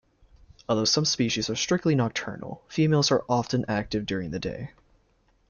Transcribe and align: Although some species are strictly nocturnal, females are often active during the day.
Although 0.67 0.85
some 0.85 1.05
species 1.05 1.47
are 1.47 1.55
strictly 1.55 1.93
nocturnal, 1.93 2.63
females 2.67 3.11
are 3.11 3.23
often 3.29 3.65
active 3.67 4.07
during 4.07 4.31
the 4.31 4.39
day. 4.39 4.71